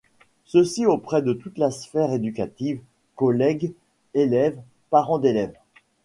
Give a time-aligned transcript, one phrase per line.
[0.45, 2.79] Ceci auprès de toute la sphère éducative:
[3.15, 3.71] collègues,
[4.15, 5.53] élèves, parents d'élèves.